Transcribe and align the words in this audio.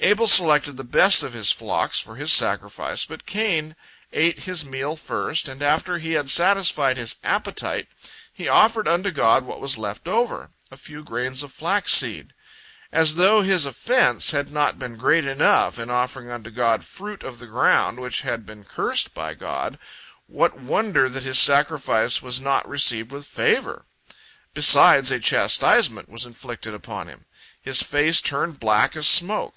Abel 0.00 0.26
selected 0.26 0.76
the 0.76 0.84
best 0.84 1.22
of 1.22 1.32
his 1.32 1.50
flocks 1.50 1.98
for 1.98 2.16
his 2.16 2.30
sacrifice, 2.30 3.06
but 3.06 3.24
Cain 3.24 3.74
ate 4.12 4.40
his 4.40 4.62
meal 4.62 4.94
first, 4.94 5.48
and 5.48 5.62
after 5.62 5.96
he 5.96 6.12
had 6.12 6.28
satisfied 6.28 6.98
his 6.98 7.16
appetite, 7.24 7.88
he 8.30 8.46
offered 8.46 8.86
unto 8.86 9.10
God 9.10 9.46
what 9.46 9.58
was 9.58 9.78
left 9.78 10.06
over, 10.06 10.50
a 10.70 10.76
few 10.76 11.02
grains 11.02 11.42
of 11.42 11.50
flax 11.50 11.94
seed. 11.94 12.34
As 12.92 13.14
though 13.14 13.40
his 13.40 13.64
offense 13.64 14.32
had 14.32 14.52
not 14.52 14.78
been 14.78 14.98
great 14.98 15.24
enough 15.24 15.78
in 15.78 15.88
offering 15.88 16.28
unto 16.30 16.50
God 16.50 16.84
fruit 16.84 17.22
of 17.24 17.38
the 17.38 17.46
ground 17.46 17.98
which 17.98 18.20
had 18.20 18.44
been 18.44 18.64
cursed 18.64 19.14
by 19.14 19.32
God! 19.32 19.78
What 20.26 20.60
wonder 20.60 21.08
that 21.08 21.22
his 21.22 21.38
sacrifice 21.38 22.20
was 22.20 22.38
not 22.38 22.68
received 22.68 23.12
with 23.12 23.26
favor! 23.26 23.86
Besides, 24.52 25.10
a 25.10 25.18
chastisement 25.18 26.10
was 26.10 26.26
inflicted 26.26 26.74
upon 26.74 27.08
him. 27.08 27.24
His 27.58 27.80
face 27.82 28.20
turned 28.20 28.60
black 28.60 28.94
as 28.94 29.06
smoke. 29.06 29.54